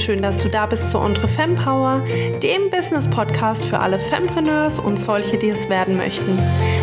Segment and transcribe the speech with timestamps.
[0.00, 2.02] schön, dass du da bist zu Entre Femme Power,
[2.42, 6.38] dem Business Podcast für alle Fempreneurs und solche, die es werden möchten.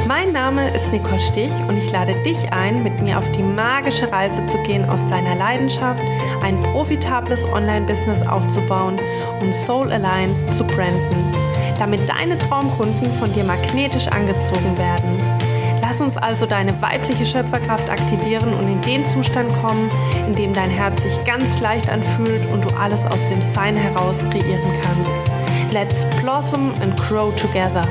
[0.07, 4.11] Mein Name ist Nicole Stich und ich lade dich ein, mit mir auf die magische
[4.11, 6.03] Reise zu gehen, aus deiner Leidenschaft
[6.43, 8.97] ein profitables Online-Business aufzubauen
[9.41, 11.33] und Soul Align zu branden,
[11.79, 15.46] damit deine Traumkunden von dir magnetisch angezogen werden.
[15.89, 19.89] Lass uns also deine weibliche Schöpferkraft aktivieren und in den Zustand kommen,
[20.27, 24.19] in dem dein Herz sich ganz leicht anfühlt und du alles aus dem Sein heraus
[24.29, 25.31] kreieren kannst.
[25.71, 27.87] Let's blossom and grow together.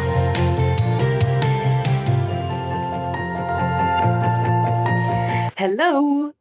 [5.56, 6.34] Hello!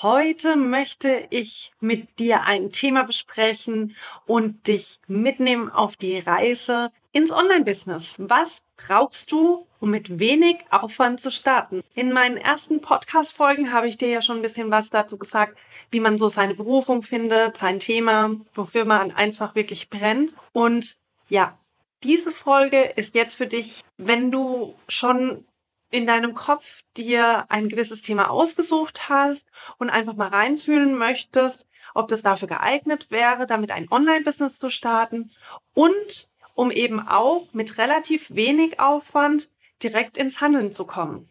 [0.00, 7.32] Heute möchte ich mit dir ein Thema besprechen und dich mitnehmen auf die Reise ins
[7.32, 8.14] Online-Business.
[8.18, 11.82] Was brauchst du, um mit wenig Aufwand zu starten?
[11.94, 15.58] In meinen ersten Podcast-Folgen habe ich dir ja schon ein bisschen was dazu gesagt,
[15.90, 20.36] wie man so seine Berufung findet, sein Thema, wofür man einfach wirklich brennt.
[20.52, 20.96] Und
[21.28, 21.58] ja,
[22.02, 25.44] diese Folge ist jetzt für dich, wenn du schon
[25.90, 32.08] in deinem Kopf dir ein gewisses Thema ausgesucht hast und einfach mal reinfühlen möchtest, ob
[32.08, 35.30] das dafür geeignet wäre, damit ein Online-Business zu starten
[35.74, 39.50] und um eben auch mit relativ wenig Aufwand
[39.82, 41.28] direkt ins Handeln zu kommen.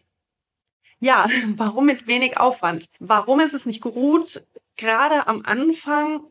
[0.98, 2.88] Ja, warum mit wenig Aufwand?
[2.98, 4.44] Warum ist es nicht gut,
[4.76, 6.24] gerade am Anfang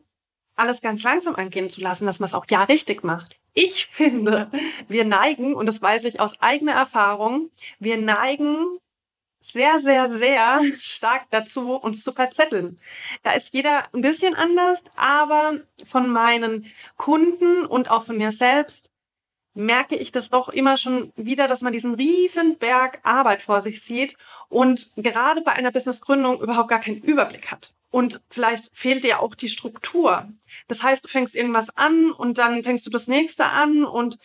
[0.56, 3.38] alles ganz langsam angehen zu lassen, dass man es auch ja richtig macht?
[3.52, 4.50] Ich finde,
[4.88, 8.78] wir neigen, und das weiß ich aus eigener Erfahrung, wir neigen
[9.40, 12.78] sehr, sehr, sehr stark dazu, uns zu verzetteln.
[13.22, 18.89] Da ist jeder ein bisschen anders, aber von meinen Kunden und auch von mir selbst
[19.60, 23.82] merke ich das doch immer schon wieder, dass man diesen riesen Berg Arbeit vor sich
[23.82, 24.16] sieht
[24.48, 27.74] und gerade bei einer Businessgründung überhaupt gar keinen Überblick hat.
[27.90, 30.28] Und vielleicht fehlt dir auch die Struktur.
[30.68, 34.18] Das heißt, du fängst irgendwas an und dann fängst du das nächste an und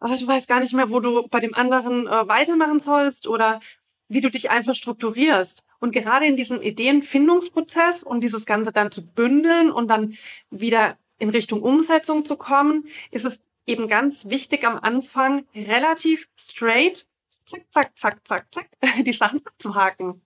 [0.00, 3.60] ach, du weißt gar nicht mehr, wo du bei dem anderen äh, weitermachen sollst oder
[4.08, 5.64] wie du dich einfach strukturierst.
[5.80, 10.14] Und gerade in diesem Ideenfindungsprozess und dieses Ganze dann zu bündeln und dann
[10.50, 17.06] wieder in Richtung Umsetzung zu kommen, ist es eben ganz wichtig am Anfang relativ straight,
[17.44, 18.68] zack, zack, zack, zack, zack,
[19.04, 20.22] die Sachen abzuhaken.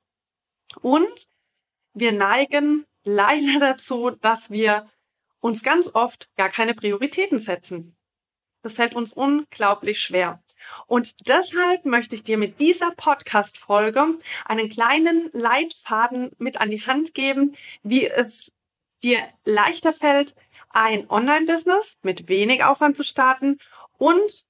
[0.80, 1.28] Und
[1.92, 4.88] wir neigen leider dazu, dass wir
[5.41, 7.97] uns ganz oft gar keine Prioritäten setzen.
[8.62, 10.41] Das fällt uns unglaublich schwer.
[10.86, 17.12] Und deshalb möchte ich dir mit dieser Podcast-Folge einen kleinen Leitfaden mit an die Hand
[17.12, 18.52] geben, wie es
[19.02, 20.36] dir leichter fällt,
[20.72, 23.58] ein Online-Business mit wenig Aufwand zu starten
[23.98, 24.46] und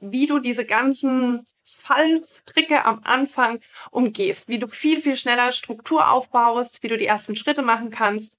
[0.00, 6.82] wie du diese ganzen Fallstricke am Anfang umgehst, wie du viel, viel schneller Struktur aufbaust,
[6.82, 8.38] wie du die ersten Schritte machen kannst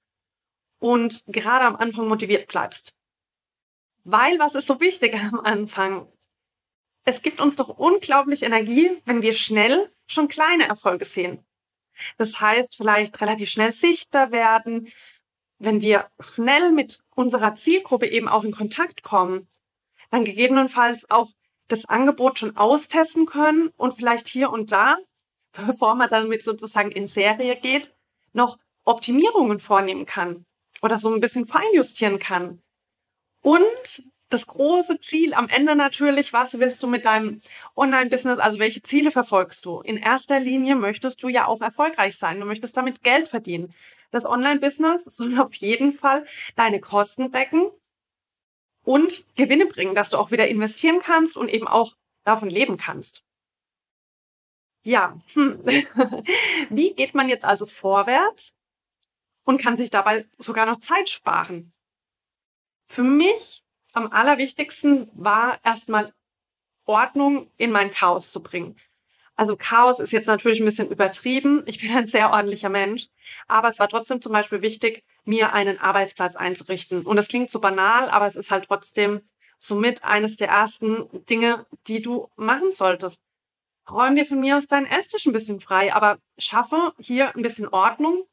[0.79, 2.94] und gerade am Anfang motiviert bleibst.
[4.03, 6.07] Weil, was ist so wichtig am Anfang?
[7.06, 11.44] Es gibt uns doch unglaublich Energie, wenn wir schnell schon kleine Erfolge sehen.
[12.17, 14.88] Das heißt, vielleicht relativ schnell sichtbar werden,
[15.59, 19.47] wenn wir schnell mit unserer Zielgruppe eben auch in Kontakt kommen,
[20.09, 21.30] dann gegebenenfalls auch
[21.68, 24.98] das Angebot schon austesten können und vielleicht hier und da,
[25.68, 27.94] bevor man dann mit sozusagen in Serie geht,
[28.34, 30.46] noch Optimierungen vornehmen kann
[30.81, 32.62] oder so ein bisschen feinjustieren kann.
[33.42, 37.41] Und das große Ziel am Ende natürlich, was willst du mit deinem
[37.75, 39.81] Online-Business, also welche Ziele verfolgst du?
[39.81, 43.73] In erster Linie möchtest du ja auch erfolgreich sein, du möchtest damit Geld verdienen.
[44.12, 46.25] Das Online-Business soll auf jeden Fall
[46.56, 47.72] deine Kosten decken
[48.84, 53.23] und Gewinne bringen, dass du auch wieder investieren kannst und eben auch davon leben kannst.
[54.84, 55.59] Ja, hm.
[56.69, 58.53] wie geht man jetzt also vorwärts
[59.44, 61.72] und kann sich dabei sogar noch Zeit sparen?
[62.85, 63.63] Für mich
[63.94, 66.13] am allerwichtigsten war erstmal
[66.85, 68.75] Ordnung in mein Chaos zu bringen.
[69.36, 71.63] Also Chaos ist jetzt natürlich ein bisschen übertrieben.
[71.65, 73.07] Ich bin ein sehr ordentlicher Mensch.
[73.47, 77.06] Aber es war trotzdem zum Beispiel wichtig, mir einen Arbeitsplatz einzurichten.
[77.06, 79.21] Und das klingt so banal, aber es ist halt trotzdem
[79.57, 83.21] somit eines der ersten Dinge, die du machen solltest.
[83.89, 87.68] Räum dir von mir aus deinen Esstisch ein bisschen frei, aber schaffe hier ein bisschen
[87.69, 88.25] Ordnung.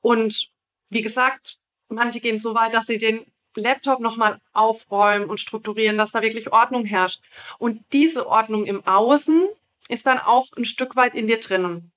[0.00, 0.50] Und
[0.90, 1.58] wie gesagt,
[1.88, 3.26] manche gehen so weit, dass sie den
[3.56, 7.22] Laptop nochmal aufräumen und strukturieren, dass da wirklich Ordnung herrscht.
[7.58, 9.48] Und diese Ordnung im Außen
[9.88, 11.92] ist dann auch ein Stück weit in dir drinnen.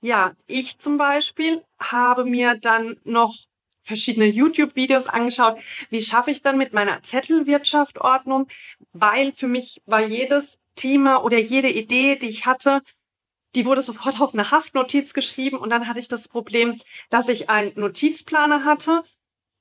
[0.00, 3.34] Ja, ich zum Beispiel habe mir dann noch
[3.80, 5.58] verschiedene YouTube-Videos angeschaut.
[5.90, 8.48] Wie schaffe ich dann mit meiner Zettelwirtschaft Ordnung?
[8.92, 12.82] Weil für mich war jedes Thema oder jede Idee, die ich hatte,
[13.54, 16.78] die wurde sofort auf eine Haftnotiz geschrieben und dann hatte ich das Problem,
[17.10, 19.04] dass ich einen Notizplaner hatte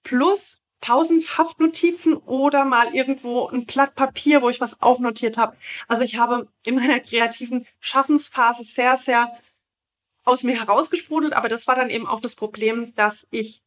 [0.03, 5.55] plus tausend Haftnotizen oder mal irgendwo ein Blatt Papier, wo ich was aufnotiert habe.
[5.87, 9.31] Also ich habe in meiner kreativen Schaffensphase sehr, sehr
[10.25, 13.61] aus mir herausgesprudelt, aber das war dann eben auch das Problem, dass ich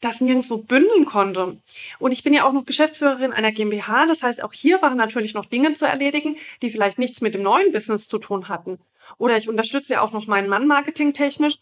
[0.00, 1.60] das nirgendwo bündeln konnte.
[1.98, 4.06] Und ich bin ja auch noch Geschäftsführerin einer GmbH.
[4.06, 7.42] Das heißt, auch hier waren natürlich noch Dinge zu erledigen, die vielleicht nichts mit dem
[7.42, 8.78] neuen Business zu tun hatten.
[9.18, 11.58] Oder ich unterstütze ja auch noch meinen Mann marketingtechnisch,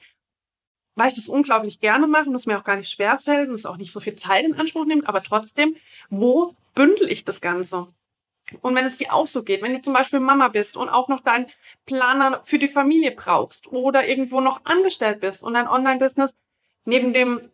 [1.00, 3.64] weil ich das unglaublich gerne mache und es mir auch gar nicht schwerfällt und es
[3.64, 5.08] auch nicht so viel Zeit in Anspruch nimmt.
[5.08, 5.75] Aber trotzdem,
[6.11, 7.88] wo bündel ich das Ganze?
[8.61, 11.08] Und wenn es dir auch so geht, wenn du zum Beispiel Mama bist und auch
[11.08, 11.47] noch deinen
[11.87, 16.35] Planer für die Familie brauchst oder irgendwo noch angestellt bist und dein Online-Business
[16.85, 17.50] neben dem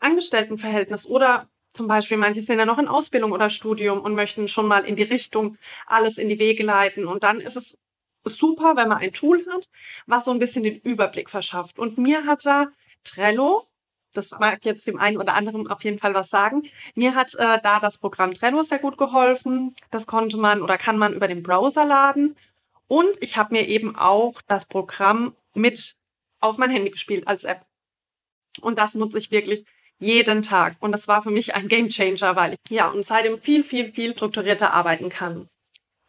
[0.00, 4.68] Angestelltenverhältnis oder zum Beispiel manche sind ja noch in Ausbildung oder Studium und möchten schon
[4.68, 7.04] mal in die Richtung alles in die Wege leiten.
[7.04, 7.76] Und dann ist es
[8.24, 9.68] super, wenn man ein Tool hat,
[10.06, 11.78] was so ein bisschen den Überblick verschafft.
[11.78, 12.68] Und mir hat da
[13.06, 13.64] Trello,
[14.12, 16.62] das mag jetzt dem einen oder anderen auf jeden Fall was sagen,
[16.94, 19.74] mir hat äh, da das Programm Trello sehr gut geholfen.
[19.90, 22.36] Das konnte man oder kann man über den Browser laden.
[22.88, 25.96] Und ich habe mir eben auch das Programm mit
[26.40, 27.66] auf mein Handy gespielt als App.
[28.60, 29.64] Und das nutze ich wirklich
[29.98, 30.76] jeden Tag.
[30.80, 33.90] Und das war für mich ein Game Changer, weil ich ja und seitdem viel, viel,
[33.90, 35.48] viel strukturierter arbeiten kann.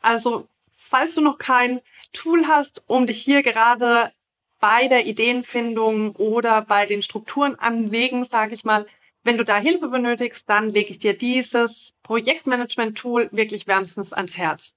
[0.02, 1.82] Also, falls du noch kein
[2.14, 4.12] Tool hast, um dich hier gerade
[4.60, 8.86] bei der Ideenfindung oder bei den Strukturen anlegen, sage ich mal,
[9.24, 14.76] wenn du da Hilfe benötigst, dann lege ich dir dieses Projektmanagement-Tool wirklich wärmstens ans Herz.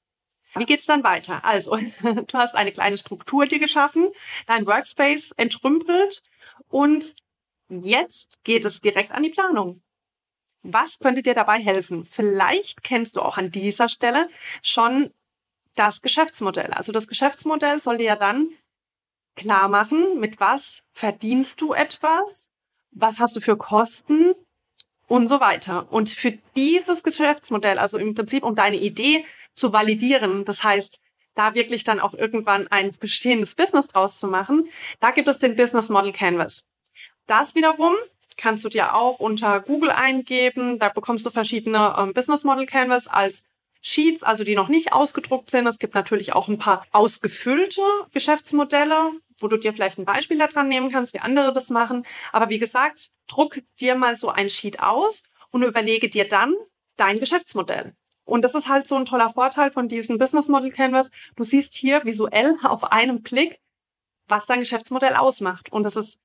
[0.56, 1.44] Wie geht's dann weiter?
[1.44, 4.08] Also, du hast eine kleine Struktur dir geschaffen,
[4.46, 6.22] dein Workspace entrümpelt
[6.68, 7.14] und
[7.70, 9.80] Jetzt geht es direkt an die Planung.
[10.62, 12.04] Was könnte dir dabei helfen?
[12.04, 14.28] Vielleicht kennst du auch an dieser Stelle
[14.60, 15.14] schon
[15.76, 16.72] das Geschäftsmodell.
[16.72, 18.48] Also das Geschäftsmodell soll dir ja dann
[19.40, 22.50] klar machen, mit was verdienst du etwas,
[22.90, 24.34] was hast du für Kosten
[25.06, 25.90] und so weiter.
[25.90, 31.00] Und für dieses Geschäftsmodell, also im Prinzip um deine Idee zu validieren, das heißt,
[31.34, 34.68] da wirklich dann auch irgendwann ein bestehendes Business draus zu machen,
[35.00, 36.66] da gibt es den Business Model Canvas.
[37.26, 37.94] Das wiederum
[38.36, 40.78] kannst du dir auch unter Google eingeben.
[40.78, 43.44] Da bekommst du verschiedene ähm, Business Model Canvas als
[43.80, 45.66] Sheets, also die noch nicht ausgedruckt sind.
[45.66, 47.82] Es gibt natürlich auch ein paar ausgefüllte
[48.12, 52.06] Geschäftsmodelle, wo du dir vielleicht ein Beispiel daran nehmen kannst, wie andere das machen.
[52.32, 56.54] Aber wie gesagt, druck dir mal so ein Sheet aus und überlege dir dann
[56.96, 57.94] dein Geschäftsmodell.
[58.24, 61.10] Und das ist halt so ein toller Vorteil von diesem Business Model Canvas.
[61.34, 63.60] Du siehst hier visuell auf einem Klick,
[64.28, 65.72] was dein Geschäftsmodell ausmacht.
[65.72, 66.20] Und das ist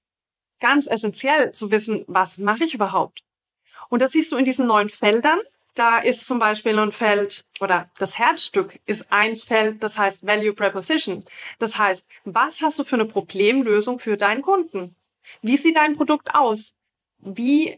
[0.59, 3.23] ganz essentiell zu wissen, was mache ich überhaupt?
[3.89, 5.39] Und das siehst du in diesen neuen Feldern.
[5.75, 10.53] Da ist zum Beispiel ein Feld oder das Herzstück ist ein Feld, das heißt Value
[10.53, 11.21] Preposition.
[11.59, 14.95] Das heißt, was hast du für eine Problemlösung für deinen Kunden?
[15.41, 16.75] Wie sieht dein Produkt aus?
[17.17, 17.77] Wie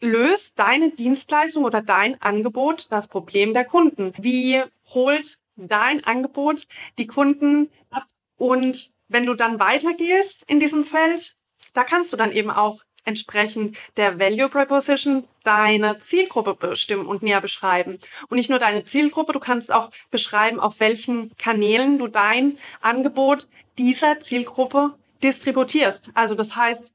[0.00, 4.12] löst deine Dienstleistung oder dein Angebot das Problem der Kunden?
[4.16, 8.06] Wie holt dein Angebot die Kunden ab?
[8.36, 11.36] Und wenn du dann weitergehst in diesem Feld,
[11.72, 17.40] da kannst du dann eben auch entsprechend der Value Proposition deine Zielgruppe bestimmen und näher
[17.40, 17.98] beschreiben.
[18.28, 23.48] Und nicht nur deine Zielgruppe, du kannst auch beschreiben, auf welchen Kanälen du dein Angebot
[23.78, 26.10] dieser Zielgruppe distributierst.
[26.14, 26.92] Also das heißt,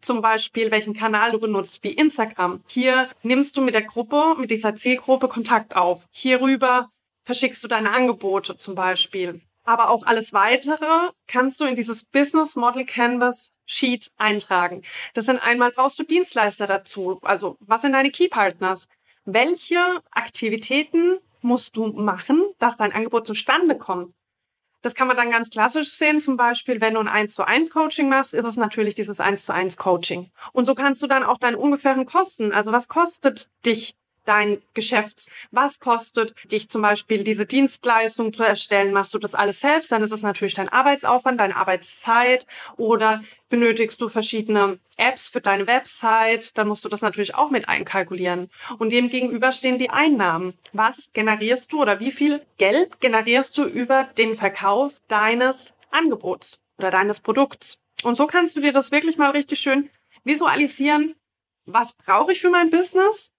[0.00, 2.62] zum Beispiel, welchen Kanal du benutzt, wie Instagram.
[2.66, 6.08] Hier nimmst du mit der Gruppe, mit dieser Zielgruppe Kontakt auf.
[6.10, 6.90] Hierüber
[7.24, 9.40] verschickst du deine Angebote zum Beispiel.
[9.64, 14.82] Aber auch alles weitere kannst du in dieses Business Model Canvas Sheet eintragen.
[15.14, 17.18] Das sind einmal brauchst du Dienstleister dazu.
[17.22, 18.88] Also was sind deine Key Partners?
[19.24, 19.78] Welche
[20.10, 24.12] Aktivitäten musst du machen, dass dein Angebot zustande kommt?
[24.82, 26.20] Das kann man dann ganz klassisch sehen.
[26.20, 29.46] Zum Beispiel, wenn du ein 1 zu 1 Coaching machst, ist es natürlich dieses 1
[29.46, 30.30] zu 1 Coaching.
[30.52, 35.28] Und so kannst du dann auch deine ungefähren Kosten, also was kostet dich dein Geschäft.
[35.50, 38.92] Was kostet dich zum Beispiel diese Dienstleistung zu erstellen?
[38.92, 39.92] Machst du das alles selbst?
[39.92, 45.66] Dann ist es natürlich dein Arbeitsaufwand, deine Arbeitszeit oder benötigst du verschiedene Apps für deine
[45.66, 46.56] Website?
[46.56, 48.50] Dann musst du das natürlich auch mit einkalkulieren.
[48.78, 50.54] Und dem gegenüber stehen die Einnahmen.
[50.72, 56.90] Was generierst du oder wie viel Geld generierst du über den Verkauf deines Angebots oder
[56.90, 57.80] deines Produkts?
[58.02, 59.90] Und so kannst du dir das wirklich mal richtig schön
[60.24, 61.14] visualisieren.
[61.64, 63.30] Was brauche ich für mein Business?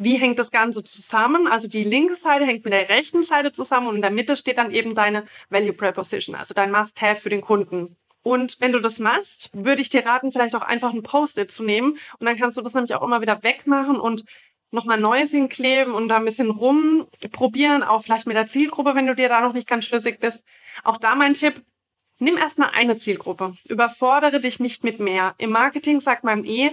[0.00, 1.46] Wie hängt das Ganze zusammen?
[1.46, 4.56] Also die linke Seite hängt mit der rechten Seite zusammen und in der Mitte steht
[4.56, 7.96] dann eben deine Value Preposition, also dein Must-Have für den Kunden.
[8.22, 11.64] Und wenn du das machst, würde ich dir raten, vielleicht auch einfach ein Post-it zu
[11.64, 14.24] nehmen und dann kannst du das nämlich auch immer wieder wegmachen und
[14.70, 19.14] nochmal Neues hinkleben und da ein bisschen rumprobieren, auch vielleicht mit der Zielgruppe, wenn du
[19.14, 20.44] dir da noch nicht ganz schlüssig bist.
[20.82, 21.62] Auch da mein Tipp,
[22.20, 23.54] nimm erstmal eine Zielgruppe.
[23.68, 25.34] Überfordere dich nicht mit mehr.
[25.36, 26.70] Im Marketing sagt man eh,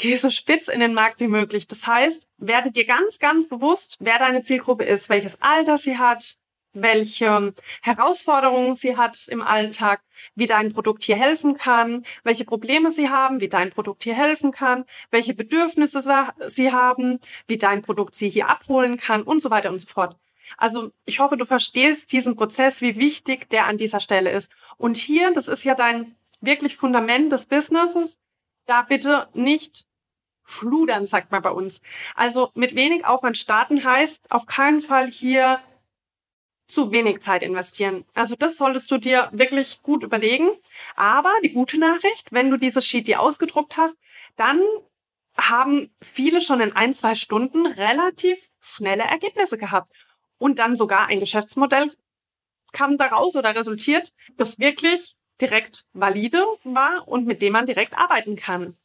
[0.00, 1.68] geh so spitz in den Markt wie möglich.
[1.68, 6.36] Das heißt, werde dir ganz, ganz bewusst, wer deine Zielgruppe ist, welches Alter sie hat,
[6.72, 7.52] welche
[7.82, 10.02] Herausforderungen sie hat im Alltag,
[10.34, 14.52] wie dein Produkt hier helfen kann, welche Probleme sie haben, wie dein Produkt hier helfen
[14.52, 16.00] kann, welche Bedürfnisse
[16.46, 20.16] sie haben, wie dein Produkt sie hier abholen kann und so weiter und so fort.
[20.56, 24.50] Also ich hoffe, du verstehst diesen Prozess, wie wichtig der an dieser Stelle ist.
[24.78, 28.18] Und hier, das ist ja dein wirklich Fundament des Businesses,
[28.66, 29.86] da bitte nicht
[30.50, 31.80] schludern, sagt man bei uns.
[32.14, 35.60] Also mit wenig Aufwand starten heißt auf keinen Fall hier
[36.66, 38.04] zu wenig Zeit investieren.
[38.14, 40.50] Also das solltest du dir wirklich gut überlegen.
[40.96, 43.96] Aber die gute Nachricht, wenn du dieses Sheet dir ausgedruckt hast,
[44.36, 44.60] dann
[45.36, 49.90] haben viele schon in ein, zwei Stunden relativ schnelle Ergebnisse gehabt.
[50.38, 51.92] Und dann sogar ein Geschäftsmodell
[52.72, 58.36] kam daraus oder resultiert, das wirklich direkt valide war und mit dem man direkt arbeiten
[58.36, 58.76] kann.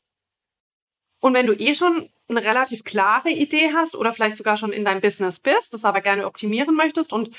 [1.26, 4.86] Und wenn du eh schon eine relativ klare Idee hast oder vielleicht sogar schon in
[4.86, 7.32] deinem Business bist, das aber gerne optimieren möchtest und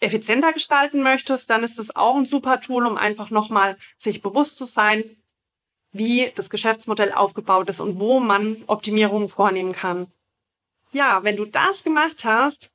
[0.00, 4.56] effizienter gestalten möchtest, dann ist es auch ein super Tool, um einfach nochmal sich bewusst
[4.56, 5.04] zu sein,
[5.92, 10.10] wie das Geschäftsmodell aufgebaut ist und wo man Optimierungen vornehmen kann.
[10.90, 12.70] Ja, wenn du das gemacht hast,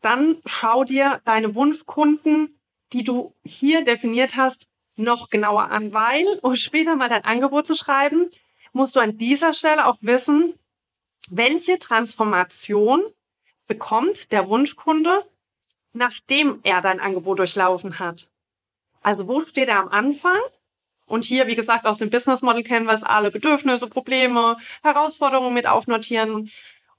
[0.00, 2.58] dann schau dir deine Wunschkunden,
[2.92, 7.76] die du hier definiert hast, noch genauer an, weil, um später mal dein Angebot zu
[7.76, 8.28] schreiben,
[8.72, 10.54] musst du an dieser Stelle auch wissen,
[11.30, 13.02] welche Transformation
[13.66, 15.24] bekommt der Wunschkunde
[15.92, 18.30] nachdem er dein Angebot durchlaufen hat.
[19.02, 20.38] Also wo steht er am Anfang?
[21.06, 26.50] Und hier, wie gesagt, aus dem Business Model Canvas alle Bedürfnisse, Probleme, Herausforderungen mit aufnotieren.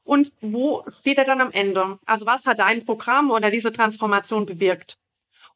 [0.04, 1.98] Und wo steht er dann am Ende?
[2.06, 4.98] Also was hat dein Programm oder diese Transformation bewirkt?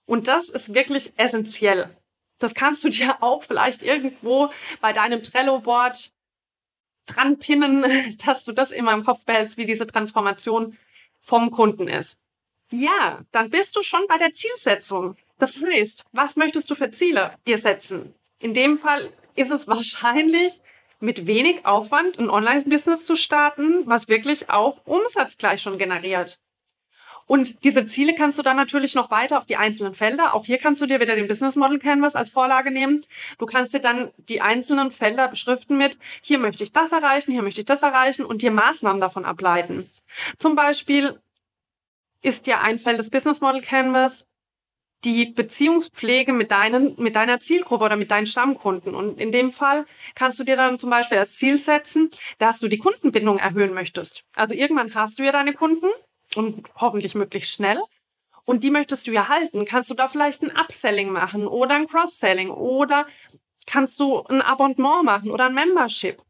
[0.06, 1.90] Und das ist wirklich essentiell.
[2.40, 4.52] Das kannst du dir auch vielleicht irgendwo
[4.82, 6.12] bei deinem Trello-Board
[7.06, 10.78] dran pinnen, dass du das immer im Kopf behältst, wie diese Transformation
[11.20, 12.20] vom Kunden ist.
[12.72, 15.16] Ja, dann bist du schon bei der Zielsetzung.
[15.38, 18.14] Das heißt, was möchtest du für Ziele dir setzen?
[18.40, 20.60] In dem Fall ist es wahrscheinlich
[21.00, 26.40] mit wenig Aufwand ein Online-Business zu starten, was wirklich auch Umsatz gleich schon generiert.
[27.28, 30.34] Und diese Ziele kannst du dann natürlich noch weiter auf die einzelnen Felder.
[30.34, 33.02] Auch hier kannst du dir wieder den Business Model Canvas als Vorlage nehmen.
[33.38, 37.44] Du kannst dir dann die einzelnen Felder beschriften mit, hier möchte ich das erreichen, hier
[37.44, 39.90] möchte ich das erreichen und dir Maßnahmen davon ableiten.
[40.38, 41.20] Zum Beispiel,
[42.22, 44.26] ist ja ein Feld des Business Model Canvas
[45.04, 48.96] die Beziehungspflege mit, deinen, mit deiner Zielgruppe oder mit deinen Stammkunden.
[48.96, 52.68] Und in dem Fall kannst du dir dann zum Beispiel als Ziel setzen, dass du
[52.68, 54.24] die Kundenbindung erhöhen möchtest.
[54.36, 55.88] Also irgendwann hast du ja deine Kunden
[56.38, 57.80] und hoffentlich möglichst schnell.
[58.46, 59.66] Und die möchtest du ja halten.
[59.66, 63.06] Kannst du da vielleicht ein Upselling machen oder ein Cross-Selling oder
[63.66, 66.22] kannst du ein Abonnement machen oder ein Membership.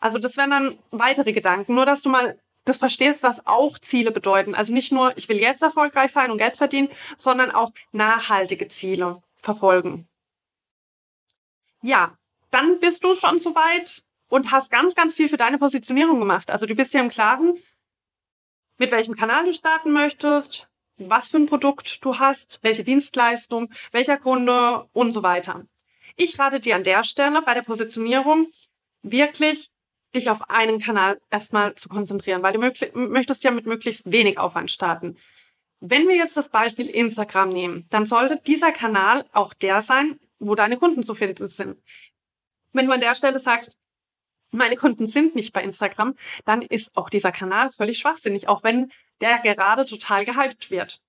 [0.00, 1.74] Also das wären dann weitere Gedanken.
[1.74, 4.54] Nur, dass du mal das verstehst, was auch Ziele bedeuten.
[4.54, 9.22] Also nicht nur, ich will jetzt erfolgreich sein und Geld verdienen, sondern auch nachhaltige Ziele
[9.36, 10.08] verfolgen.
[11.82, 12.16] Ja,
[12.50, 16.50] dann bist du schon soweit und hast ganz, ganz viel für deine Positionierung gemacht.
[16.50, 17.58] Also du bist dir im Klaren,
[18.78, 24.16] mit welchem Kanal du starten möchtest, was für ein Produkt du hast, welche Dienstleistung, welcher
[24.16, 25.66] Kunde und so weiter.
[26.16, 28.46] Ich rate dir an der Stelle bei der Positionierung
[29.02, 29.70] wirklich
[30.14, 32.60] dich auf einen Kanal erstmal zu konzentrieren, weil du
[32.94, 35.16] möchtest ja mit möglichst wenig Aufwand starten.
[35.80, 40.54] Wenn wir jetzt das Beispiel Instagram nehmen, dann sollte dieser Kanal auch der sein, wo
[40.54, 41.82] deine Kunden zu finden sind.
[42.72, 43.76] Wenn du an der Stelle sagst,
[44.54, 48.90] meine Kunden sind nicht bei Instagram, dann ist auch dieser Kanal völlig schwachsinnig, auch wenn
[49.20, 51.02] der gerade total gehypt wird.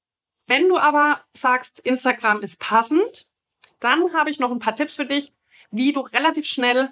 [0.48, 3.28] Wenn du aber sagst, Instagram ist passend,
[3.80, 5.34] dann habe ich noch ein paar Tipps für dich,
[5.72, 6.92] wie du relativ schnell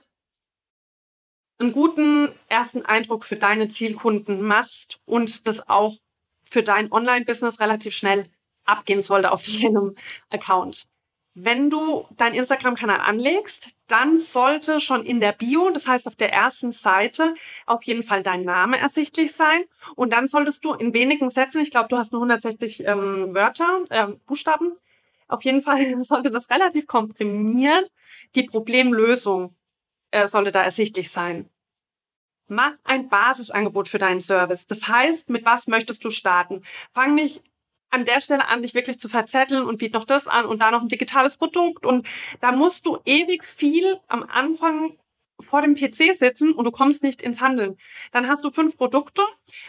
[1.60, 5.98] einen guten ersten Eindruck für deine Zielkunden machst und das auch
[6.50, 8.30] für dein Online-Business relativ schnell
[8.66, 9.96] abgehen sollte auf deinem
[10.30, 10.88] Account.
[11.36, 16.32] Wenn du deinen Instagram-Kanal anlegst, dann sollte schon in der Bio, das heißt auf der
[16.32, 17.34] ersten Seite,
[17.66, 19.64] auf jeden Fall dein Name ersichtlich sein.
[19.96, 23.84] Und dann solltest du in wenigen Sätzen, ich glaube, du hast nur 160 ähm, Wörter,
[23.90, 24.74] äh, Buchstaben,
[25.28, 27.92] auf jeden Fall sollte das relativ komprimiert
[28.36, 29.56] die Problemlösung
[30.14, 31.50] äh, sollte da ersichtlich sein.
[32.48, 34.68] Mach ein Basisangebot für deinen Service.
[34.68, 36.62] Das heißt, mit was möchtest du starten?
[36.92, 37.42] Fang nicht
[37.94, 40.72] an der Stelle an, dich wirklich zu verzetteln und biet noch das an und da
[40.72, 41.86] noch ein digitales Produkt.
[41.86, 42.08] Und
[42.42, 44.98] da musst du ewig viel am Anfang
[45.40, 47.78] vor dem PC sitzen und du kommst nicht ins Handeln.
[48.12, 49.22] Dann hast du fünf Produkte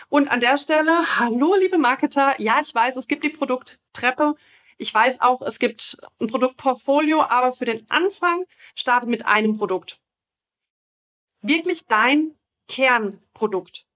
[0.09, 4.35] und an der Stelle, hallo liebe Marketer, ja, ich weiß, es gibt die Produkttreppe.
[4.78, 10.00] Ich weiß auch, es gibt ein Produktportfolio, aber für den Anfang starte mit einem Produkt.
[11.43, 12.35] wirklich dein
[12.69, 13.87] Kernprodukt.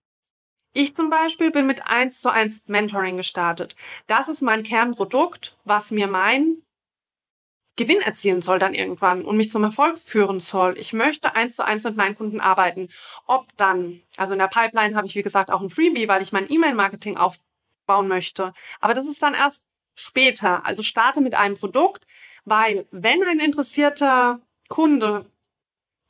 [0.81, 3.75] Ich zum Beispiel bin mit 1 zu 1 Mentoring gestartet.
[4.07, 6.63] Das ist mein Kernprodukt, was mir mein
[7.75, 10.79] Gewinn erzielen soll dann irgendwann und mich zum Erfolg führen soll.
[10.79, 12.91] Ich möchte eins zu eins mit meinen Kunden arbeiten.
[13.27, 16.31] Ob dann, also in der Pipeline habe ich wie gesagt auch ein Freebie, weil ich
[16.31, 18.53] mein E-Mail-Marketing aufbauen möchte.
[18.79, 19.67] Aber das ist dann erst
[19.97, 20.65] später.
[20.65, 22.07] Also starte mit einem Produkt,
[22.45, 25.27] weil wenn ein interessierter Kunde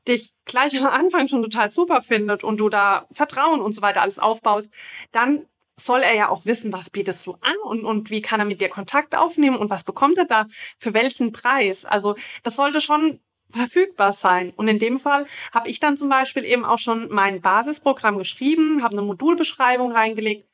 [0.08, 4.02] dich gleich am Anfang schon total super findet und du da Vertrauen und so weiter
[4.02, 4.70] alles aufbaust,
[5.12, 5.46] dann
[5.76, 8.60] soll er ja auch wissen, was bietest du an und, und wie kann er mit
[8.60, 10.46] dir Kontakt aufnehmen und was bekommt er da
[10.76, 11.84] für welchen Preis.
[11.84, 14.52] Also das sollte schon verfügbar sein.
[14.56, 18.82] Und in dem Fall habe ich dann zum Beispiel eben auch schon mein Basisprogramm geschrieben,
[18.82, 20.46] habe eine Modulbeschreibung reingelegt,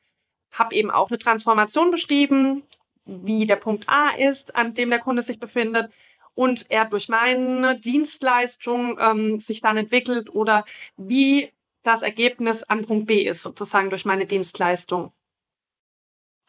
[0.52, 2.62] habe eben auch eine Transformation beschrieben,
[3.06, 5.90] wie der Punkt A ist, an dem der Kunde sich befindet
[6.35, 10.64] und er durch meine Dienstleistung ähm, sich dann entwickelt oder
[10.97, 15.12] wie das Ergebnis an Punkt B ist, sozusagen durch meine Dienstleistung.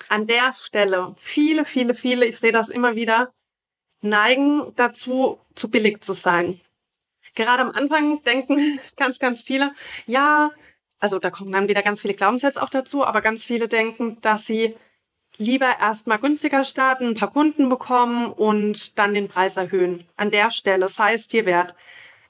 [0.10, 3.34] An der Stelle viele, viele, viele, ich sehe das immer wieder,
[4.02, 6.60] neigen dazu, zu billig zu sein.
[7.34, 9.74] Gerade am Anfang denken ganz, ganz viele,
[10.06, 10.52] ja,
[11.00, 14.46] also da kommen dann wieder ganz viele Glaubenssätze auch dazu, aber ganz viele denken, dass
[14.46, 14.76] sie
[15.38, 20.04] lieber erstmal günstiger starten, ein paar Kunden bekommen und dann den Preis erhöhen.
[20.16, 21.76] An der Stelle sei es dir wert.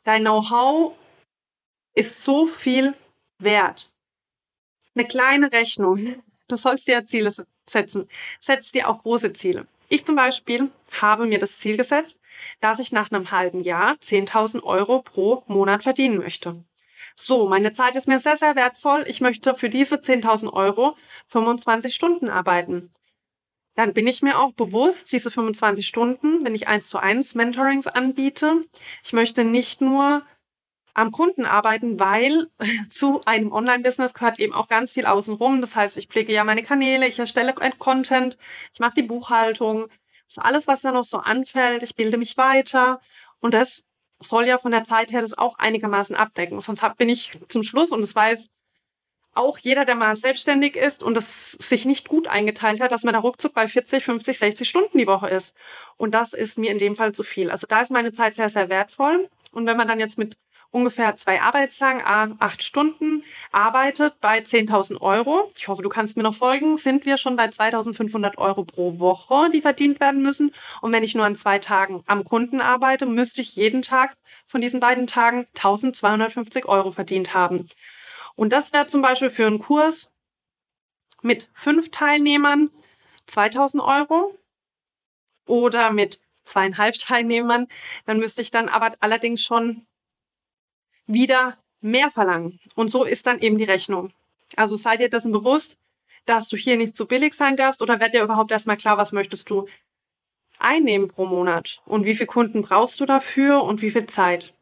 [0.04, 0.94] Dein Know-how
[1.94, 2.94] ist so viel
[3.40, 3.92] wert.
[4.96, 6.00] Eine kleine Rechnung.
[6.48, 7.32] Du sollst dir ja Ziele
[7.68, 8.08] setzen.
[8.40, 9.66] Setz dir auch große Ziele.
[9.90, 12.20] Ich zum Beispiel habe mir das Ziel gesetzt,
[12.62, 16.64] dass ich nach einem halben Jahr 10.000 Euro pro Monat verdienen möchte.
[17.16, 19.06] So, meine Zeit ist mir sehr, sehr wertvoll.
[19.08, 22.92] Ich möchte für diese 10.000 Euro 25 Stunden arbeiten.
[23.76, 27.88] Dann bin ich mir auch bewusst, diese 25 Stunden, wenn ich eins zu eins Mentorings
[27.88, 28.64] anbiete,
[29.04, 30.24] ich möchte nicht nur
[30.94, 32.48] am Kunden arbeiten, weil
[32.90, 35.62] zu einem Online-Business gehört eben auch ganz viel außenrum.
[35.62, 38.38] Das heißt, ich pflege ja meine Kanäle, ich erstelle Content,
[38.74, 39.88] ich mache die Buchhaltung,
[40.28, 41.84] das ist alles, was da noch so anfällt.
[41.84, 43.00] Ich bilde mich weiter
[43.42, 43.84] und das
[44.20, 46.60] soll ja von der Zeit her das auch einigermaßen abdecken.
[46.60, 48.50] Sonst bin ich zum Schluss und das weiß
[49.36, 53.14] auch jeder, der mal selbstständig ist und das sich nicht gut eingeteilt hat, dass man
[53.14, 55.54] da ruckzuck bei 40, 50, 60 Stunden die Woche ist.
[55.98, 57.52] Und das ist mir in dem Fall zu viel.
[57.52, 59.30] Also da ist meine Zeit sehr, sehr wertvoll.
[59.52, 60.38] Und wenn man dann jetzt mit
[60.76, 65.50] ungefähr zwei Arbeitstagen, acht Stunden arbeitet bei 10.000 Euro.
[65.58, 66.78] Ich hoffe, du kannst mir noch folgen.
[66.78, 70.54] Sind wir schon bei 2.500 Euro pro Woche, die verdient werden müssen.
[70.82, 74.60] Und wenn ich nur an zwei Tagen am Kunden arbeite, müsste ich jeden Tag von
[74.60, 77.68] diesen beiden Tagen 1.250 Euro verdient haben.
[78.36, 80.12] Und das wäre zum Beispiel für einen Kurs
[81.22, 82.70] mit fünf Teilnehmern
[83.30, 84.38] 2.000 Euro
[85.48, 87.68] oder mit zweieinhalb Teilnehmern,
[88.06, 89.88] dann müsste ich dann aber allerdings schon
[91.08, 92.60] wieder mehr verlangen.
[92.76, 94.12] Und so ist dann eben die Rechnung.
[94.56, 95.78] Also sei dir dessen bewusst,
[96.26, 99.12] dass du hier nicht zu billig sein darfst oder wird dir überhaupt erstmal klar, was
[99.12, 99.68] möchtest du
[100.58, 104.54] einnehmen pro Monat und wie viele Kunden brauchst du dafür und wie viel Zeit.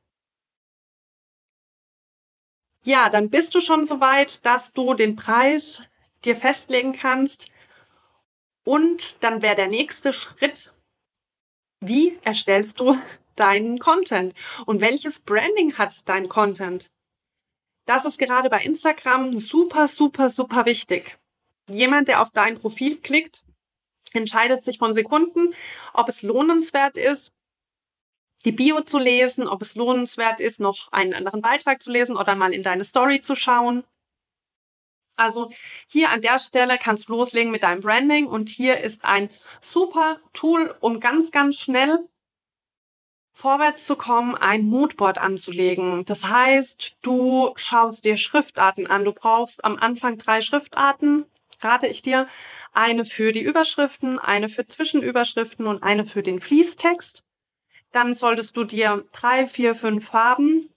[2.83, 5.81] Ja, dann bist du schon so weit, dass du den Preis
[6.25, 7.47] dir festlegen kannst
[8.65, 10.73] und dann wäre der nächste Schritt,
[11.79, 12.97] wie erstellst du
[13.35, 14.33] deinen Content
[14.65, 16.87] und welches Branding hat dein Content.
[17.85, 21.17] Das ist gerade bei Instagram super, super, super wichtig.
[21.69, 23.43] Jemand, der auf dein Profil klickt,
[24.13, 25.53] entscheidet sich von Sekunden,
[25.93, 27.33] ob es lohnenswert ist,
[28.45, 32.35] die Bio zu lesen, ob es lohnenswert ist, noch einen anderen Beitrag zu lesen oder
[32.35, 33.83] mal in deine Story zu schauen.
[35.15, 35.51] Also
[35.87, 39.29] hier an der Stelle kannst du loslegen mit deinem Branding und hier ist ein
[39.61, 42.09] super Tool, um ganz, ganz schnell
[43.33, 46.05] vorwärts zu kommen, ein Moodboard anzulegen.
[46.05, 49.03] Das heißt, du schaust dir Schriftarten an.
[49.03, 51.25] Du brauchst am Anfang drei Schriftarten,
[51.59, 52.27] rate ich dir.
[52.71, 57.23] Eine für die Überschriften, eine für Zwischenüberschriften und eine für den Fließtext.
[57.91, 60.69] Dann solltest du dir drei, vier, fünf Farben,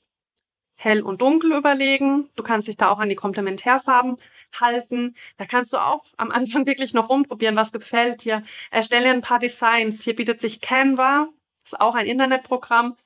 [0.77, 2.31] hell und dunkel überlegen.
[2.37, 4.17] Du kannst dich da auch an die Komplementärfarben
[4.59, 5.15] halten.
[5.37, 8.43] Da kannst du auch am Anfang wirklich noch rumprobieren, was gefällt dir.
[8.71, 10.03] Erstelle ein paar Designs.
[10.03, 11.29] Hier bietet sich Canva
[11.67, 12.97] ist auch ein Internetprogramm.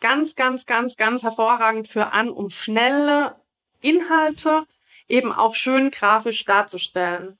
[0.00, 3.36] Ganz, ganz, ganz, ganz hervorragend für an, um schnelle
[3.80, 4.64] Inhalte
[5.08, 7.36] eben auch schön grafisch darzustellen.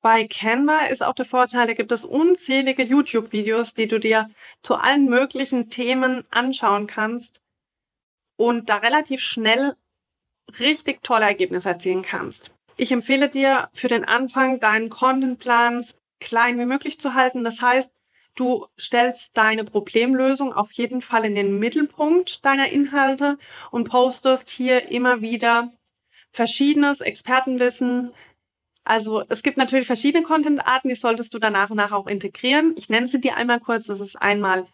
[0.00, 4.30] Bei Canva ist auch der Vorteil, da gibt es unzählige YouTube-Videos, die du dir
[4.62, 7.40] zu allen möglichen Themen anschauen kannst
[8.36, 9.74] und da relativ schnell
[10.58, 12.50] richtig tolle Ergebnisse erzielen kannst.
[12.76, 15.84] Ich empfehle dir für den Anfang deinen Contentplan
[16.20, 17.44] klein wie möglich zu halten.
[17.44, 17.93] Das heißt,
[18.34, 23.38] Du stellst deine Problemlösung auf jeden Fall in den Mittelpunkt deiner Inhalte
[23.70, 25.72] und postest hier immer wieder
[26.32, 28.12] verschiedenes Expertenwissen.
[28.82, 32.74] Also es gibt natürlich verschiedene Content-Arten, die solltest du danach und nach auch integrieren.
[32.76, 33.86] Ich nenne sie dir einmal kurz.
[33.86, 34.66] Das ist einmal,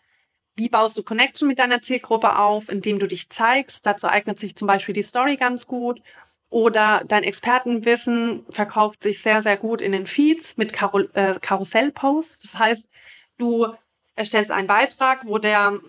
[0.56, 3.84] wie baust du Connection mit deiner Zielgruppe auf, indem du dich zeigst.
[3.84, 6.00] Dazu eignet sich zum Beispiel die Story ganz gut.
[6.48, 12.40] Oder dein Expertenwissen verkauft sich sehr, sehr gut in den Feeds mit Karo äh, Karussellposts.
[12.40, 12.88] Das heißt,
[13.40, 13.74] du
[14.14, 15.80] erstellst einen Beitrag, wo der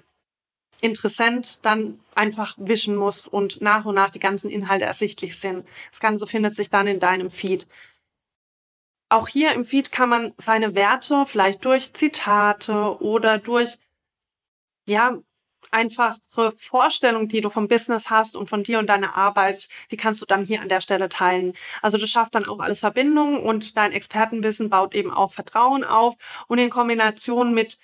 [0.82, 5.66] Interessent dann einfach wischen muss und nach und nach die ganzen Inhalte ersichtlich sind.
[5.92, 7.68] Das Ganze findet sich dann in deinem Feed.
[9.10, 13.78] Auch hier im Feed kann man seine Werte vielleicht durch Zitate oder durch
[14.88, 15.20] ja,
[15.72, 16.20] einfache
[16.58, 20.26] Vorstellung, die du vom Business hast und von dir und deiner Arbeit, die kannst du
[20.26, 21.54] dann hier an der Stelle teilen.
[21.82, 26.16] Also das schafft dann auch alles Verbindungen und dein Expertenwissen baut eben auch Vertrauen auf
[26.48, 27.78] und in Kombination mit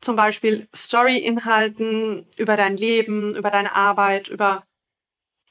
[0.00, 4.64] zum Beispiel Story-Inhalten über dein Leben, über deine Arbeit, über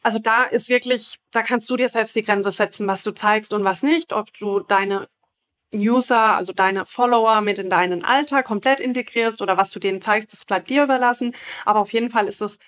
[0.04, 3.54] also da ist wirklich, da kannst du dir selbst die Grenze setzen, was du zeigst
[3.54, 5.08] und was nicht, ob du deine
[5.80, 10.34] User, also deine Follower mit in deinen Alltag komplett integrierst oder was du denen zeigst,
[10.34, 11.36] das bleibt dir überlassen.
[11.66, 12.60] Aber auf jeden Fall ist es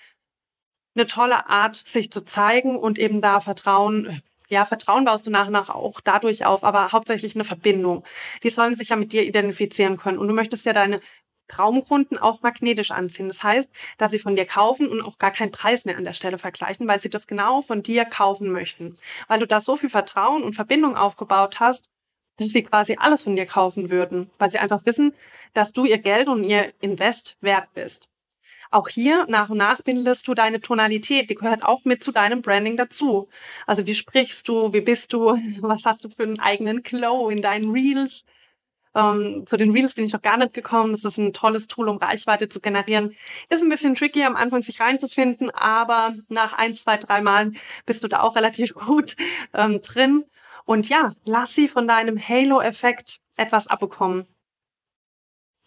[0.96, 5.48] eine tolle Art, sich zu zeigen und eben da Vertrauen, ja, Vertrauen baust du nach
[5.48, 8.04] und nach auch dadurch auf, aber hauptsächlich eine Verbindung.
[8.44, 11.02] Die sollen sich ja mit dir identifizieren können und du möchtest ja deine
[11.48, 13.28] Traumkunden auch magnetisch anziehen.
[13.28, 16.14] Das heißt, dass sie von dir kaufen und auch gar keinen Preis mehr an der
[16.14, 18.94] Stelle vergleichen, weil sie das genau von dir kaufen möchten.
[19.28, 21.92] Weil du da so viel Vertrauen und Verbindung aufgebaut hast,
[22.38, 25.14] dass sie quasi alles von dir kaufen würden, weil sie einfach wissen,
[25.54, 28.08] dass du ihr Geld und ihr Invest wert bist.
[28.72, 32.42] Auch hier nach und nach bindest du deine Tonalität, die gehört auch mit zu deinem
[32.42, 33.28] Branding dazu.
[33.68, 37.42] Also wie sprichst du, wie bist du, was hast du für einen eigenen Glow in
[37.42, 38.26] deinen Reels?
[38.96, 40.94] Ähm, zu den Reels bin ich noch gar nicht gekommen.
[40.94, 43.16] Das ist ein tolles Tool, um Reichweite zu generieren.
[43.50, 48.04] Ist ein bisschen tricky am Anfang, sich reinzufinden, aber nach ein, zwei, drei Malen bist
[48.04, 49.16] du da auch relativ gut
[49.54, 50.26] ähm, drin.
[50.66, 54.28] Und ja, lass sie von deinem Halo-Effekt etwas abbekommen.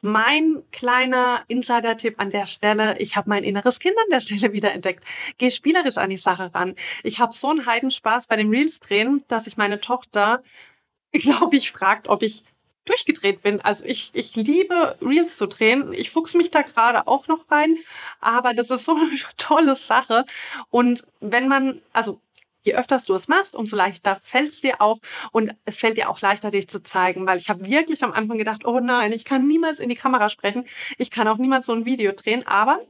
[0.01, 4.73] Mein kleiner Insider-Tipp an der Stelle, ich habe mein inneres Kind an der Stelle wieder
[4.73, 5.05] entdeckt.
[5.39, 6.77] Geh spielerisch an die Sache ran.
[7.03, 10.43] Ich habe so einen Heidenspaß bei dem Reels drehen, dass ich meine Tochter,
[11.13, 12.45] glaube ich, fragt, ob ich
[12.85, 13.61] durchgedreht bin.
[13.61, 15.93] Also ich, ich liebe Reels zu drehen.
[15.93, 17.77] Ich fuchs mich da gerade auch noch rein,
[18.21, 20.25] aber das ist so eine tolle Sache.
[20.71, 22.21] Und wenn man, also
[22.69, 24.99] je öfters du es machst, umso leichter fällt es dir auch
[25.33, 28.37] und es fällt dir auch leichter, dich zu zeigen, weil ich habe wirklich am Anfang
[28.37, 30.65] gedacht, oh nein, ich kann niemals in die Kamera sprechen,
[30.99, 32.81] ich kann auch niemals so ein Video drehen, aber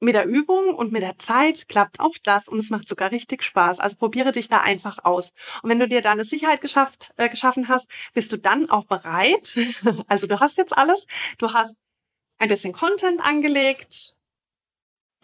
[0.00, 3.42] mit der Übung und mit der Zeit klappt auch das und es macht sogar richtig
[3.42, 3.80] Spaß.
[3.80, 5.32] Also probiere dich da einfach aus.
[5.62, 8.84] Und wenn du dir da eine Sicherheit geschafft, äh, geschaffen hast, bist du dann auch
[8.84, 9.58] bereit.
[10.06, 11.08] also du hast jetzt alles.
[11.38, 11.76] Du hast
[12.38, 14.14] ein bisschen Content angelegt,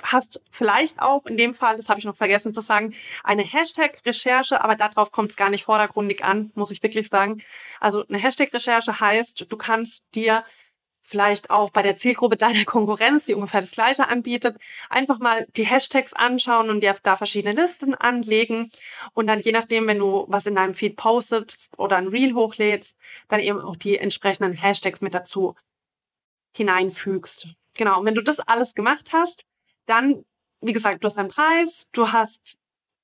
[0.03, 4.63] hast vielleicht auch in dem Fall, das habe ich noch vergessen zu sagen, eine Hashtag-Recherche,
[4.63, 7.43] aber darauf kommt es gar nicht vordergründig an, muss ich wirklich sagen.
[7.81, 10.45] Also eine Hashtag-Recherche heißt, du kannst dir
[11.05, 14.57] vielleicht auch bei der Zielgruppe deiner Konkurrenz, die ungefähr das Gleiche anbietet,
[14.89, 18.71] einfach mal die Hashtags anschauen und dir da verschiedene Listen anlegen
[19.13, 22.97] und dann je nachdem, wenn du was in deinem Feed postest oder ein Reel hochlädst,
[23.29, 25.55] dann eben auch die entsprechenden Hashtags mit dazu
[26.57, 27.49] hineinfügst.
[27.77, 29.45] Genau, und wenn du das alles gemacht hast,
[29.87, 30.25] dann,
[30.61, 32.59] wie gesagt, du hast deinen Preis, du hast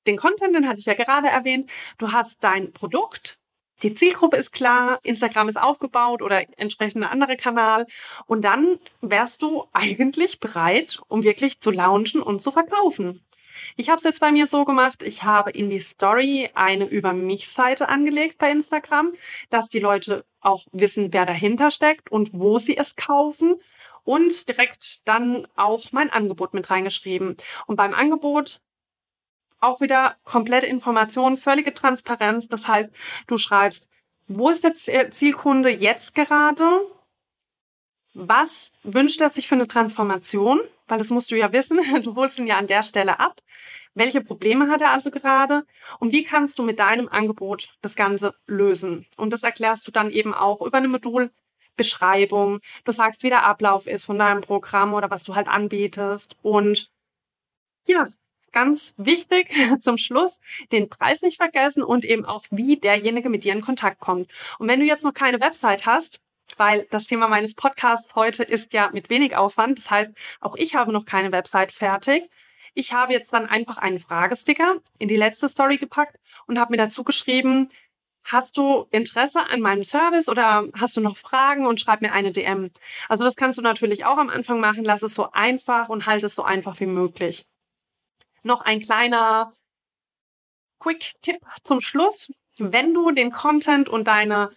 [0.07, 3.39] den Content, den hatte ich ja gerade erwähnt, du hast dein Produkt,
[3.83, 7.87] die Zielgruppe ist klar, Instagram ist aufgebaut oder entsprechend ein anderer Kanal
[8.27, 13.25] und dann wärst du eigentlich bereit, um wirklich zu launchen und zu verkaufen.
[13.77, 17.13] Ich habe es jetzt bei mir so gemacht, ich habe in die Story eine über
[17.13, 19.13] mich Seite angelegt bei Instagram,
[19.51, 23.57] dass die Leute auch wissen, wer dahinter steckt und wo sie es kaufen
[24.05, 27.37] und direkt dann auch mein Angebot mit reingeschrieben.
[27.67, 28.61] Und beim Angebot
[29.61, 32.49] auch wieder komplette Informationen, völlige Transparenz.
[32.49, 32.91] Das heißt,
[33.27, 33.89] du schreibst,
[34.27, 36.65] wo ist der Zielkunde jetzt gerade?
[38.15, 40.61] Was wünscht er sich für eine Transformation?
[40.89, 41.79] Weil das musst du ja wissen.
[42.03, 43.41] Du holst ihn ja an der Stelle ab.
[43.95, 45.67] Welche Probleme hat er also gerade?
[45.99, 49.07] Und wie kannst du mit deinem Angebot das Ganze lösen?
[49.17, 51.31] Und das erklärst du dann eben auch über eine Modul
[51.81, 52.61] Beschreibung.
[52.85, 56.37] Du sagst, wie der Ablauf ist von deinem Programm oder was du halt anbietest.
[56.43, 56.91] Und
[57.87, 58.09] ja,
[58.53, 60.41] ganz wichtig zum Schluss,
[60.73, 64.31] den Preis nicht vergessen und eben auch, wie derjenige mit dir in Kontakt kommt.
[64.59, 66.21] Und wenn du jetzt noch keine Website hast,
[66.59, 70.75] weil das Thema meines Podcasts heute ist ja mit wenig Aufwand, das heißt, auch ich
[70.75, 72.29] habe noch keine Website fertig.
[72.75, 76.77] Ich habe jetzt dann einfach einen Fragesticker in die letzte Story gepackt und habe mir
[76.77, 77.71] dazu geschrieben,
[78.33, 82.33] hast du Interesse an meinem Service oder hast du noch Fragen und schreib mir eine
[82.33, 82.71] DM.
[83.09, 84.85] Also das kannst du natürlich auch am Anfang machen.
[84.85, 87.47] Lass es so einfach und halt es so einfach wie möglich.
[88.43, 89.53] Noch ein kleiner
[90.79, 92.31] Quick-Tipp zum Schluss.
[92.59, 94.51] Wenn du den Content und deine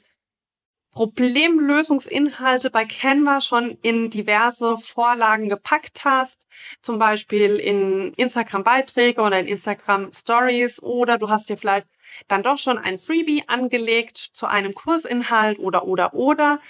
[0.93, 6.47] Problemlösungsinhalte bei Canva schon in diverse Vorlagen gepackt hast,
[6.81, 11.87] zum Beispiel in Instagram-Beiträge oder in Instagram-Stories oder du hast dir vielleicht
[12.27, 16.61] dann doch schon ein Freebie angelegt zu einem Kursinhalt oder, oder, oder,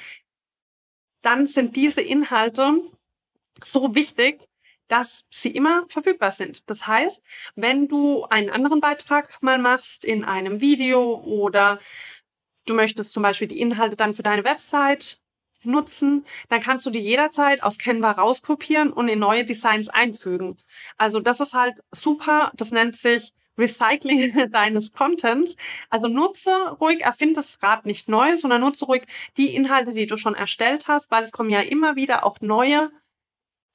[1.22, 2.80] dann sind diese Inhalte
[3.64, 4.48] so wichtig,
[4.88, 6.70] dass sie immer verfügbar sind.
[6.70, 7.24] Das heißt,
[7.56, 11.80] wenn du einen anderen Beitrag mal machst in einem Video oder
[12.66, 15.20] du möchtest zum Beispiel die Inhalte dann für deine Website
[15.66, 20.58] nutzen, dann kannst du die jederzeit aus Canva rauskopieren und in neue Designs einfügen.
[20.98, 22.52] Also das ist halt super.
[22.56, 25.56] Das nennt sich Recycling deines Contents.
[25.90, 29.04] Also nutze ruhig, erfinde das Rad nicht neu, sondern nutze ruhig
[29.38, 32.90] die Inhalte, die du schon erstellt hast, weil es kommen ja immer wieder auch neue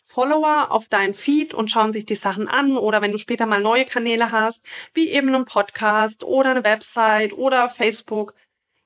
[0.03, 3.61] Follower auf dein Feed und schauen sich die Sachen an oder wenn du später mal
[3.61, 8.35] neue Kanäle hast, wie eben einen Podcast oder eine Website oder Facebook,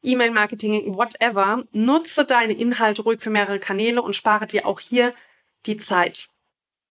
[0.02, 5.14] E-Mail-Marketing, whatever, nutze deine Inhalte ruhig für mehrere Kanäle und spare dir auch hier
[5.66, 6.28] die Zeit.